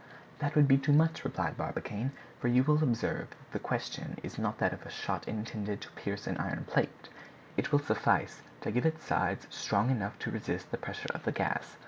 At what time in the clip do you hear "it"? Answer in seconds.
7.55-7.71, 8.87-8.99